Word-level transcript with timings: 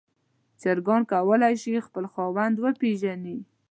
چرګان 0.61 1.01
کولی 1.11 1.55
شي 1.61 1.73
خپل 1.87 2.05
خاوند 2.13 2.55
وپیژني. 2.59 3.37